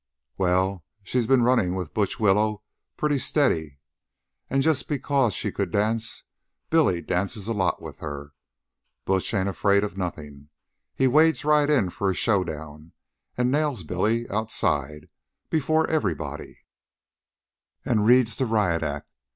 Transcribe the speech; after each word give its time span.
"Well, 0.39 0.83
she'd 1.03 1.27
been 1.27 1.43
runnin' 1.43 1.75
with 1.75 1.93
Butch 1.93 2.19
Willows 2.19 2.57
pretty 2.97 3.19
steady, 3.19 3.77
an' 4.49 4.61
just 4.61 4.87
because 4.87 5.35
she 5.35 5.51
could 5.51 5.69
dance, 5.69 6.23
Billy 6.71 7.03
dances 7.03 7.47
a 7.47 7.53
lot 7.53 7.83
with 7.83 7.99
her. 7.99 8.31
Butch 9.05 9.31
ain't 9.35 9.47
afraid 9.47 9.83
of 9.83 9.97
nothin'. 9.99 10.49
He 10.95 11.05
wades 11.05 11.45
right 11.45 11.69
in 11.69 11.91
for 11.91 12.09
a 12.09 12.15
showdown, 12.15 12.93
an' 13.37 13.51
nails 13.51 13.83
Billy 13.83 14.27
outside, 14.31 15.07
before 15.51 15.87
everybody, 15.87 16.61
an' 17.85 17.99
reads 17.99 18.35
the 18.35 18.47
riot 18.47 18.81
act. 18.81 19.11